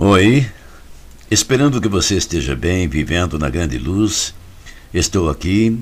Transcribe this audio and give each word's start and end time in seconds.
Oi, 0.00 0.48
esperando 1.28 1.80
que 1.80 1.88
você 1.88 2.16
esteja 2.16 2.54
bem, 2.54 2.86
vivendo 2.86 3.36
na 3.36 3.50
grande 3.50 3.78
luz, 3.78 4.32
estou 4.94 5.28
aqui 5.28 5.76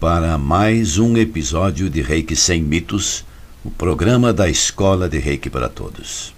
para 0.00 0.36
mais 0.36 0.98
um 0.98 1.16
episódio 1.16 1.88
de 1.88 2.02
Reiki 2.02 2.34
Sem 2.34 2.60
Mitos, 2.60 3.24
o 3.64 3.70
programa 3.70 4.32
da 4.32 4.48
Escola 4.50 5.08
de 5.08 5.18
Reiki 5.20 5.48
para 5.48 5.68
Todos. 5.68 6.34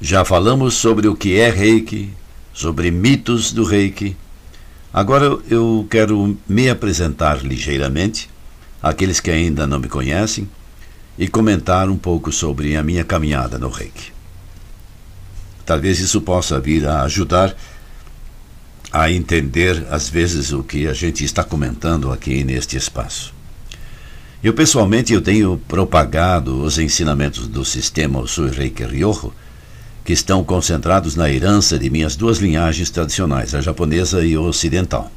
Já 0.00 0.24
falamos 0.24 0.72
sobre 0.72 1.08
o 1.08 1.14
que 1.14 1.38
é 1.38 1.50
Reiki, 1.50 2.08
sobre 2.54 2.90
mitos 2.90 3.52
do 3.52 3.62
Reiki. 3.62 4.16
Agora 4.94 5.38
eu 5.50 5.86
quero 5.90 6.38
me 6.48 6.70
apresentar 6.70 7.44
ligeiramente 7.44 8.30
àqueles 8.82 9.20
que 9.20 9.30
ainda 9.30 9.66
não 9.66 9.78
me 9.78 9.90
conhecem 9.90 10.48
e 11.18 11.28
comentar 11.28 11.90
um 11.90 11.98
pouco 11.98 12.32
sobre 12.32 12.76
a 12.76 12.82
minha 12.82 13.04
caminhada 13.04 13.58
no 13.58 13.68
Reiki. 13.68 14.19
Talvez 15.64 16.00
isso 16.00 16.20
possa 16.20 16.58
vir 16.60 16.86
a 16.86 17.02
ajudar 17.02 17.54
a 18.92 19.10
entender, 19.10 19.86
às 19.90 20.08
vezes, 20.08 20.52
o 20.52 20.62
que 20.62 20.88
a 20.88 20.92
gente 20.92 21.24
está 21.24 21.44
comentando 21.44 22.10
aqui 22.10 22.42
neste 22.42 22.76
espaço. 22.76 23.32
Eu, 24.42 24.52
pessoalmente, 24.52 25.12
eu 25.12 25.20
tenho 25.20 25.60
propagado 25.68 26.62
os 26.62 26.78
ensinamentos 26.78 27.46
do 27.46 27.64
sistema 27.64 28.20
Usui 28.20 28.50
Reiki 28.50 28.84
Ryoho, 28.84 29.32
que 30.04 30.12
estão 30.12 30.42
concentrados 30.42 31.14
na 31.14 31.30
herança 31.30 31.78
de 31.78 31.90
minhas 31.90 32.16
duas 32.16 32.38
linhagens 32.38 32.90
tradicionais, 32.90 33.54
a 33.54 33.60
japonesa 33.60 34.24
e 34.24 34.34
a 34.34 34.40
ocidental. 34.40 35.12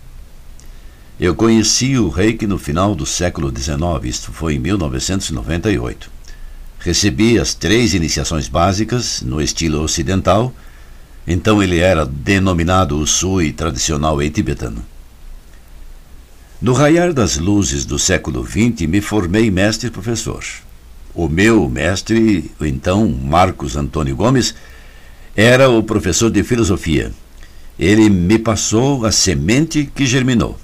Eu 1.19 1.33
conheci 1.33 1.97
o 1.97 2.09
Reiki 2.09 2.45
no 2.45 2.57
final 2.57 2.93
do 2.93 3.05
século 3.05 3.51
XIX, 3.55 3.79
isto 4.03 4.31
foi 4.31 4.55
em 4.55 4.59
1998. 4.59 6.11
Recebi 6.83 7.39
as 7.39 7.53
três 7.53 7.93
iniciações 7.93 8.49
básicas 8.49 9.21
no 9.21 9.41
estilo 9.41 9.81
ocidental, 9.81 10.53
então 11.25 11.63
ele 11.63 11.79
era 11.79 12.05
denominado 12.05 12.99
o 12.99 13.07
Sui 13.07 13.53
tradicional 13.53 14.21
em 14.21 14.29
tibetano. 14.29 14.83
No 16.61 16.73
raiar 16.73 17.13
das 17.13 17.37
luzes 17.37 17.85
do 17.85 17.97
século 17.97 18.45
XX, 18.45 18.87
me 18.87 18.99
formei 18.99 19.49
mestre 19.49 19.89
professor. 19.89 20.43
O 21.13 21.29
meu 21.29 21.69
mestre, 21.69 22.51
então 22.59 23.07
Marcos 23.07 23.77
Antônio 23.77 24.15
Gomes, 24.15 24.53
era 25.35 25.69
o 25.69 25.81
professor 25.83 26.29
de 26.29 26.43
filosofia. 26.43 27.13
Ele 27.79 28.09
me 28.09 28.37
passou 28.37 29.05
a 29.05 29.11
semente 29.11 29.89
que 29.95 30.05
germinou, 30.05 30.59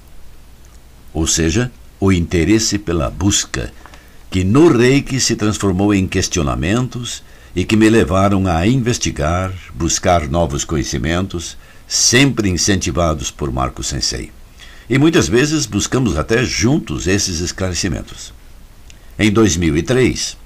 ou 1.14 1.26
seja, 1.26 1.72
o 1.98 2.12
interesse 2.12 2.78
pela 2.78 3.10
busca 3.10 3.72
que 4.30 4.44
no 4.44 4.68
reiki 4.68 5.18
se 5.18 5.34
transformou 5.34 5.92
em 5.92 6.06
questionamentos 6.06 7.22
e 7.54 7.64
que 7.64 7.76
me 7.76 7.90
levaram 7.90 8.46
a 8.46 8.64
investigar, 8.64 9.52
buscar 9.74 10.28
novos 10.28 10.64
conhecimentos, 10.64 11.56
sempre 11.88 12.48
incentivados 12.48 13.32
por 13.32 13.50
Marco 13.50 13.82
Sensei. 13.82 14.30
E 14.88 14.98
muitas 14.98 15.28
vezes 15.28 15.66
buscamos 15.66 16.16
até 16.16 16.44
juntos 16.44 17.08
esses 17.08 17.40
esclarecimentos. 17.40 18.32
Em 19.18 19.32
2003, 19.32 20.36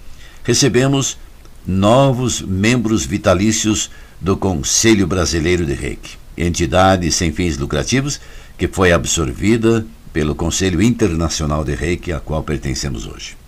recebemos 0.42 1.18
novos 1.66 2.40
membros 2.40 3.04
vitalícios 3.04 3.90
do 4.18 4.34
Conselho 4.34 5.06
Brasileiro 5.06 5.66
de 5.66 5.74
Reiki, 5.74 6.16
entidade 6.36 7.12
sem 7.12 7.32
fins 7.32 7.58
lucrativos 7.58 8.18
que 8.56 8.66
foi 8.66 8.92
absorvida 8.92 9.86
pelo 10.10 10.34
Conselho 10.34 10.80
Internacional 10.80 11.64
de 11.64 11.74
Reiki, 11.74 12.12
a 12.12 12.20
qual 12.20 12.42
pertencemos 12.42 13.06
hoje. 13.06 13.43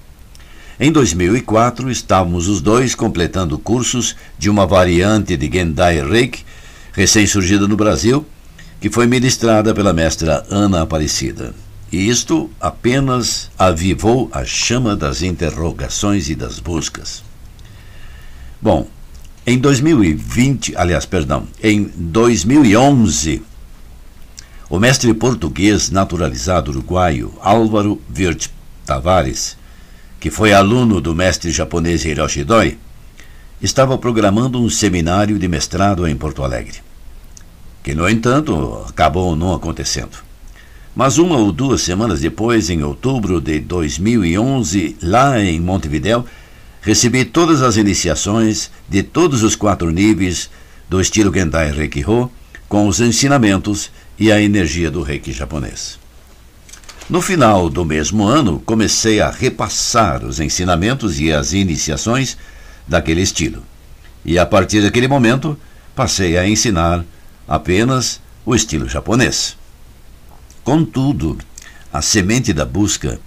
Em 0.79 0.93
2004, 0.93 1.91
estávamos 1.91 2.49
os 2.49 2.61
dois 2.61 2.95
completando 2.95 3.59
cursos 3.59 4.15
de 4.39 4.51
uma 4.51 4.67
variante 4.67 5.35
de 5.35 5.51
Gendai 5.51 6.07
Reiki, 6.07 6.45
recém-surgida 6.93 7.67
no 7.67 7.79
Brasil, 7.79 8.27
que 8.79 8.91
foi 8.91 9.07
ministrada 9.07 9.75
pela 9.75 9.95
mestra 9.95 10.45
Ana 10.51 10.83
Aparecida. 10.83 11.55
E 11.91 12.11
isto 12.11 12.51
apenas 12.61 13.51
avivou 13.59 14.29
a 14.31 14.45
chama 14.45 14.95
das 14.95 15.23
interrogações 15.23 16.29
e 16.29 16.35
das 16.35 16.59
buscas. 16.59 17.25
Bom, 18.61 18.87
em 19.47 19.59
2020, 19.59 20.77
aliás, 20.77 21.07
perdão, 21.07 21.49
em 21.63 21.91
2011, 21.97 23.43
o 24.69 24.79
mestre 24.79 25.15
português 25.15 25.89
naturalizado 25.89 26.71
uruguaio 26.71 27.33
Álvaro 27.41 27.99
Virt 28.11 28.49
Tavares 28.85 29.57
que 30.27 30.31
foi 30.31 30.53
aluno 30.53 31.01
do 31.01 31.15
mestre 31.15 31.53
japonês 31.53 32.05
Hiroshi 32.05 32.43
Doi, 32.43 32.77
estava 33.63 33.97
programando 33.97 34.61
um 34.61 34.69
seminário 34.69 35.39
de 35.39 35.47
mestrado 35.47 36.05
em 36.05 36.17
Porto 36.17 36.43
Alegre, 36.43 36.79
que, 37.81 37.95
no 37.95 38.09
entanto, 38.09 38.85
acabou 38.89 39.37
não 39.37 39.55
acontecendo. 39.55 40.19
Mas 40.97 41.17
uma 41.17 41.37
ou 41.37 41.53
duas 41.53 41.83
semanas 41.83 42.23
depois, 42.23 42.69
em 42.71 42.83
outubro 42.83 43.41
de 43.41 43.61
2011, 43.61 44.97
lá 45.01 45.41
em 45.41 45.61
Montevidéu, 45.61 46.25
recebi 46.81 47.25
todas 47.25 47.63
as 47.63 47.77
iniciações 47.77 48.69
de 48.89 49.05
todos 49.05 49.45
os 49.45 49.55
quatro 49.55 49.93
níveis 49.93 50.51
do 50.91 51.01
estilo 51.01 51.33
Gendai 51.33 51.71
Reiki-Ho, 51.71 52.29
com 52.69 52.89
os 52.89 52.99
ensinamentos 52.99 53.93
e 54.19 54.33
a 54.33 54.43
energia 54.43 54.91
do 54.91 55.03
Reiki 55.03 55.31
japonês. 55.31 56.01
No 57.09 57.23
final 57.23 57.71
do 57.71 57.85
mesmo 57.85 58.27
ano, 58.27 58.61
comecei 58.67 59.21
a 59.21 59.31
repassar 59.31 60.25
os 60.25 60.41
ensinamentos 60.41 61.21
e 61.21 61.33
as 61.33 61.53
iniciações 61.53 62.37
daquele 62.87 63.23
estilo. 63.23 63.63
E 64.25 64.37
a 64.41 64.45
partir 64.45 64.83
daquele 64.83 65.07
momento, 65.07 65.57
passei 65.95 66.37
a 66.37 66.49
ensinar 66.49 67.05
apenas 67.47 68.21
o 68.45 68.57
estilo 68.57 68.89
japonês. 68.89 69.57
Contudo, 70.65 71.39
a 71.93 72.03
semente 72.03 72.53
da 72.53 72.65
busca 72.65 73.21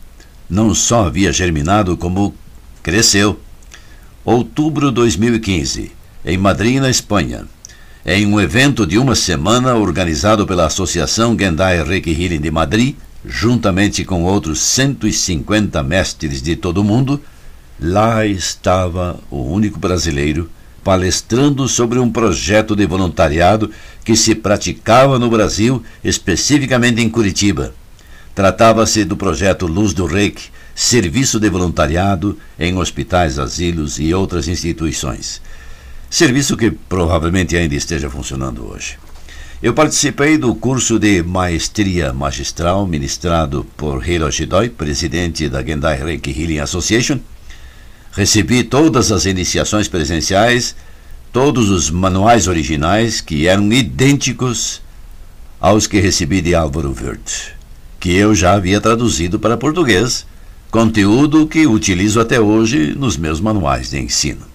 não 0.50 0.76
só 0.76 1.06
havia 1.06 1.32
germinado, 1.32 1.96
como 1.96 2.36
cresceu. 2.84 3.40
Outubro 4.26 4.90
de 4.90 4.96
2015, 4.96 5.94
em 6.26 6.38
Madrid, 6.38 6.82
na 6.82 6.90
Espanha, 6.90 7.46
em 8.06 8.26
um 8.26 8.42
evento 8.42 8.86
de 8.86 8.98
uma 8.98 9.16
semana 9.16 9.76
organizado 9.76 10.46
pela 10.46 10.66
Associação 10.66 11.38
Gendai 11.40 11.82
Reiki 11.82 12.12
Healing 12.12 12.42
de 12.42 12.52
Madrid, 12.52 12.98
juntamente 13.26 14.04
com 14.06 14.24
outros 14.24 14.62
150 14.62 15.82
mestres 15.84 16.42
de 16.42 16.56
todo 16.56 16.80
o 16.80 16.84
mundo, 16.84 17.22
lá 17.80 18.26
estava 18.26 19.20
o 19.30 19.44
único 19.44 19.80
brasileiro 19.80 20.50
palestrando 20.84 21.68
sobre 21.68 22.00
um 22.00 22.10
projeto 22.10 22.76
de 22.76 22.86
voluntariado 22.86 23.70
que 24.04 24.16
se 24.16 24.34
praticava 24.34 25.20
no 25.20 25.30
Brasil, 25.30 25.84
especificamente 26.04 27.02
em 27.02 27.10
Curitiba. 27.10 27.74
Tratava-se 28.34 29.04
do 29.04 29.18
projeto 29.18 29.68
Luz 29.68 29.94
do 29.94 30.06
Reiki, 30.06 30.50
serviço 30.74 31.40
de 31.40 31.50
voluntariado 31.50 32.38
em 32.58 32.78
hospitais, 32.78 33.38
asilos 33.38 34.00
e 34.00 34.14
outras 34.14 34.48
instituições. 34.48 35.42
Serviço 36.10 36.56
que 36.56 36.72
provavelmente 36.72 37.56
ainda 37.56 37.76
esteja 37.76 38.10
funcionando 38.10 38.66
hoje. 38.66 38.98
Eu 39.62 39.74
participei 39.74 40.38
do 40.38 40.56
curso 40.56 40.98
de 40.98 41.22
Maestria 41.22 42.14
Magistral 42.14 42.88
ministrado 42.88 43.68
por 43.76 44.08
Hiroshi 44.08 44.46
Doi, 44.46 44.70
presidente 44.70 45.50
da 45.50 45.62
Gendai 45.62 46.02
Reiki 46.02 46.32
Healing 46.32 46.60
Association. 46.60 47.20
Recebi 48.14 48.64
todas 48.64 49.12
as 49.12 49.26
iniciações 49.26 49.90
presenciais, 49.90 50.78
todos 51.34 51.70
os 51.70 51.92
manuais 51.92 52.48
originais 52.48 53.20
que 53.20 53.48
eram 53.48 53.70
idênticos 53.74 54.82
aos 55.60 55.86
que 55.88 56.00
recebi 56.00 56.40
de 56.40 56.56
Álvaro 56.56 56.96
Wirth, 56.98 57.52
que 58.00 58.14
eu 58.14 58.34
já 58.34 58.54
havia 58.54 58.80
traduzido 58.80 59.38
para 59.38 59.58
português, 59.58 60.26
conteúdo 60.72 61.46
que 61.46 61.68
utilizo 61.68 62.22
até 62.22 62.40
hoje 62.40 62.96
nos 62.96 63.18
meus 63.18 63.42
manuais 63.42 63.90
de 63.90 64.00
ensino. 64.00 64.46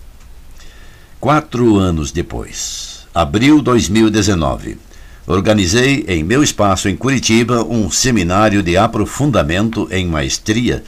Quatro 1.20 1.76
anos 1.76 2.10
depois, 2.10 3.00
abril 3.14 3.60
2019, 3.60 4.78
organizei 5.26 6.04
em 6.08 6.22
meu 6.22 6.42
espaço 6.42 6.88
em 6.88 6.96
Curitiba 6.96 7.64
um 7.64 7.90
seminário 7.90 8.62
de 8.62 8.76
aprofundamento 8.76 9.88
em 9.90 10.06
maestria 10.06 10.84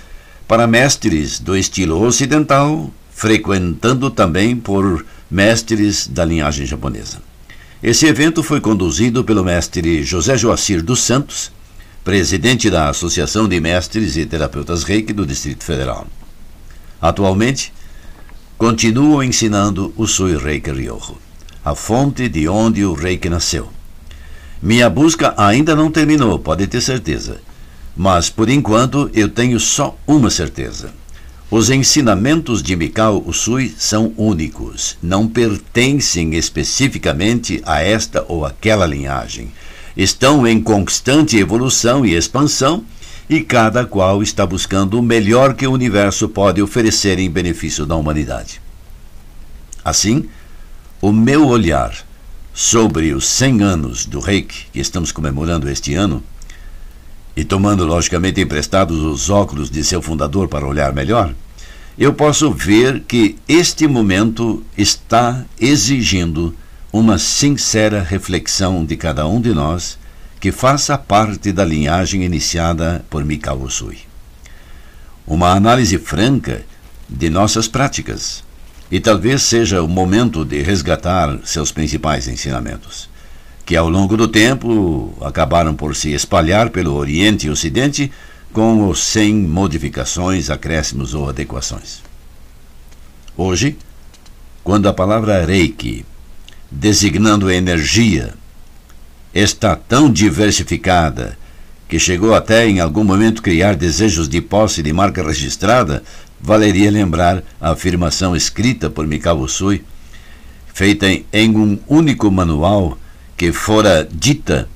para 0.47 0.67
mestres 0.67 1.41
do 1.41 1.56
estilo 1.56 2.00
ocidental, 2.03 2.91
frequentando 3.11 4.11
também 4.11 4.55
por 4.55 5.05
mestres 5.31 6.06
da 6.06 6.25
linhagem 6.25 6.67
japonesa. 6.67 7.21
Esse 7.83 8.06
evento 8.06 8.43
foi 8.43 8.61
conduzido 8.61 9.25
pelo 9.25 9.44
mestre 9.44 10.03
José 10.03 10.37
Joacir 10.37 10.83
dos 10.83 11.00
Santos, 11.00 11.50
presidente 12.05 12.71
da 12.71 12.88
Associação 12.88 13.49
de 13.49 13.61
Mestres 13.61 14.17
e 14.17 14.25
Terapeutas 14.25 14.85
Reiki 14.85 15.12
do 15.12 15.27
Distrito 15.27 15.65
Federal. 15.65 16.06
Atualmente, 17.00 17.73
continuo 18.56 19.23
ensinando 19.23 19.93
o 19.97 20.06
Sui 20.06 20.37
Reiki 20.37 20.71
Ryoho, 20.71 21.19
a 21.65 21.75
fonte 21.75 22.29
de 22.29 22.49
onde 22.49 22.85
o 22.85 22.94
Reiki 22.94 23.29
nasceu. 23.29 23.75
Minha 24.67 24.91
busca 24.91 25.33
ainda 25.37 25.77
não 25.77 25.93
terminou, 25.93 26.41
pode 26.41 26.67
ter 26.67 26.81
certeza. 26.81 27.37
Mas, 27.97 28.29
por 28.29 28.49
enquanto, 28.49 29.09
eu 29.15 29.29
tenho 29.29 29.61
só 29.61 29.97
uma 30.05 30.29
certeza. 30.29 30.93
Os 31.49 31.71
ensinamentos 31.71 32.65
de 32.65 32.75
Mikao 32.75 33.23
Usui 33.25 33.73
são 33.79 34.13
únicos, 34.17 34.99
não 35.01 35.29
pertencem 35.29 36.35
especificamente 36.35 37.63
a 37.65 37.81
esta 37.81 38.25
ou 38.27 38.45
aquela 38.45 38.87
linhagem. 38.87 39.53
Estão 39.97 40.45
em 40.45 40.61
constante 40.61 41.39
evolução 41.39 42.05
e 42.05 42.17
expansão 42.17 42.85
e 43.31 43.43
cada 43.43 43.85
qual 43.85 44.21
está 44.21 44.45
buscando 44.45 44.99
o 44.99 45.03
melhor 45.03 45.55
que 45.55 45.69
o 45.69 45.73
universo 45.73 46.29
pode 46.29 46.61
oferecer 46.61 47.21
em 47.21 47.31
benefício 47.31 47.87
da 47.87 47.95
humanidade. 47.95 48.61
Assim, 49.85 50.29
o 51.01 51.12
meu 51.12 51.47
olhar 51.47 52.06
sobre 52.56 53.12
os 53.12 53.26
100 53.26 53.62
anos 53.62 54.06
do 54.06 54.19
Reiki 54.19 54.69
que 54.73 54.81
estamos 54.81 55.12
comemorando 55.12 55.69
este 55.69 55.94
ano 55.94 56.25
e 57.37 57.44
tomando 57.44 57.85
logicamente 57.85 58.41
emprestados 58.41 58.99
os 58.99 59.29
óculos 59.29 59.69
de 59.69 59.85
seu 59.85 60.00
fundador 60.00 60.49
para 60.49 60.67
olhar 60.67 60.94
melhor, 60.94 61.35
eu 61.99 62.14
posso 62.14 62.50
ver 62.50 63.00
que 63.00 63.37
este 63.47 63.87
momento 63.87 64.64
está 64.75 65.44
exigindo 65.61 66.56
uma 66.91 67.19
sincera 67.19 68.03
reflexão 68.03 68.87
de 68.87 68.97
cada 68.97 69.29
um 69.29 69.38
de 69.38 69.52
nós 69.52 69.99
que 70.41 70.50
faça 70.50 70.97
parte 70.97 71.52
da 71.52 71.62
linhagem 71.62 72.25
iniciada 72.25 73.05
por 73.11 73.23
Mikao 73.23 73.61
Usui. 73.61 73.99
Uma 75.26 75.50
análise 75.50 75.99
franca 75.99 76.64
de 77.06 77.29
nossas 77.29 77.69
práticas, 77.69 78.43
e 78.91 79.00
talvez 79.00 79.43
seja 79.43 79.83
o 79.83 79.88
momento 79.88 80.44
de 80.44 80.62
resgatar 80.62 81.38
seus 81.44 81.73
principais 81.73 82.29
ensinamentos 82.29 83.09
que 83.67 83.77
ao 83.77 83.88
longo 83.88 84.17
do 84.17 84.29
tempo 84.29 85.12
acabaram 85.21 85.75
por 85.75 85.97
se 85.97 86.12
espalhar 86.12 86.71
pelo 86.71 86.94
Oriente 86.94 87.49
e 87.49 87.50
Ocidente 87.50 88.12
com 88.53 88.79
ou 88.83 88.94
sem 88.94 89.35
modificações, 89.35 90.49
acréscimos 90.49 91.15
ou 91.15 91.29
adequações. 91.29 92.00
Hoje, 93.37 93.77
quando 94.62 94.88
a 94.88 94.93
palavra 94.93 95.44
Reiki, 95.44 96.06
designando 96.71 97.50
energia, 97.50 98.35
está 99.35 99.75
tão 99.75 100.11
diversificada 100.11 101.37
que 101.88 101.99
chegou 101.99 102.35
até 102.35 102.69
em 102.69 102.79
algum 102.79 103.03
momento 103.03 103.43
criar 103.43 103.75
desejos 103.75 104.29
de 104.29 104.41
posse 104.41 104.81
de 104.81 104.93
marca 104.93 105.25
registrada, 105.25 106.05
valeria 106.41 106.91
lembrar 106.91 107.43
a 107.61 107.71
afirmação 107.71 108.37
escrita 108.37 108.88
por 108.91 109.06
Mikao 109.06 109.38
Usui, 109.38 109.85
feita 110.73 111.06
em 111.33 111.56
um 111.56 111.79
único 111.88 112.31
manual 112.31 112.99
que 113.37 113.53
fora 113.53 114.09
dita 114.11 114.69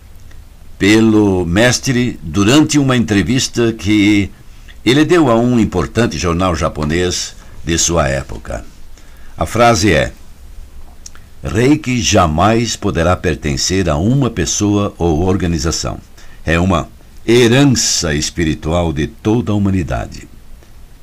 pelo 0.79 1.45
mestre 1.45 2.19
durante 2.23 2.79
uma 2.79 2.97
entrevista 2.97 3.73
que 3.73 4.31
ele 4.85 5.05
deu 5.05 5.31
a 5.31 5.37
um 5.37 5.61
importante 5.61 6.17
jornal 6.17 6.55
japonês 6.57 7.35
de 7.62 7.77
sua 7.77 8.09
época. 8.09 8.65
A 9.37 9.45
frase 9.45 9.93
é: 9.93 10.12
Reiki 11.43 12.01
jamais 12.01 12.77
poderá 12.77 13.15
pertencer 13.17 13.89
a 13.89 13.97
uma 13.97 14.31
pessoa 14.31 14.95
ou 14.97 15.23
organização. 15.23 15.99
É 16.45 16.59
uma 16.59 16.89
herança 17.27 18.15
espiritual 18.15 18.93
de 18.93 19.07
toda 19.07 19.53
a 19.53 19.55
humanidade. 19.55 20.29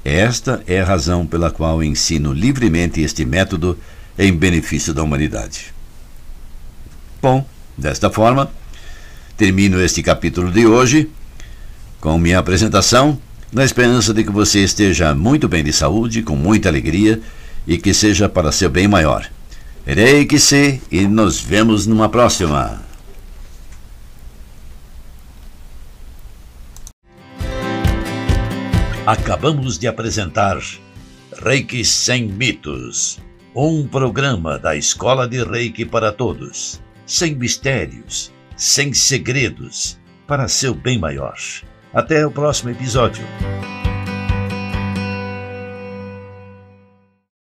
Esta 0.09 0.63
é 0.65 0.79
a 0.79 0.85
razão 0.85 1.27
pela 1.27 1.51
qual 1.51 1.83
ensino 1.83 2.31
livremente 2.31 3.01
este 3.01 3.25
método 3.25 3.77
em 4.17 4.31
benefício 4.31 4.93
da 4.93 5.03
humanidade. 5.03 5.73
Bom, 7.21 7.45
desta 7.77 8.09
forma, 8.09 8.49
termino 9.35 9.81
este 9.81 10.01
capítulo 10.01 10.49
de 10.49 10.65
hoje 10.65 11.09
com 11.99 12.17
minha 12.17 12.39
apresentação, 12.39 13.19
na 13.51 13.65
esperança 13.65 14.13
de 14.13 14.23
que 14.23 14.31
você 14.31 14.59
esteja 14.63 15.13
muito 15.13 15.45
bem 15.49 15.61
de 15.61 15.73
saúde, 15.73 16.23
com 16.23 16.37
muita 16.37 16.69
alegria 16.69 17.19
e 17.67 17.77
que 17.77 17.93
seja 17.93 18.29
para 18.29 18.53
seu 18.53 18.69
bem 18.69 18.87
maior. 18.87 19.29
Erei 19.85 20.23
que 20.23 20.39
se 20.39 20.81
e 20.89 21.05
nos 21.05 21.41
vemos 21.41 21.85
numa 21.85 22.07
próxima. 22.07 22.86
Acabamos 29.07 29.79
de 29.79 29.87
apresentar 29.87 30.59
Reiki 31.41 31.85
Sem 31.85 32.27
Mitos, 32.27 33.17
um 33.55 33.87
programa 33.87 34.59
da 34.59 34.75
Escola 34.75 35.25
de 35.25 35.41
Reiki 35.45 35.85
para 35.85 36.11
Todos 36.11 36.81
sem 37.05 37.33
mistérios, 37.33 38.33
sem 38.57 38.93
segredos, 38.93 39.97
para 40.27 40.49
seu 40.49 40.73
bem 40.75 40.99
maior. 40.99 41.37
Até 41.93 42.27
o 42.27 42.31
próximo 42.31 42.69
episódio. 42.69 43.23